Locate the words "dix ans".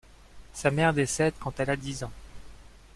1.75-2.11